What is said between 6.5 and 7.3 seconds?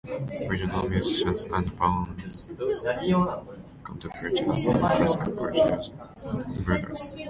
bluegrass.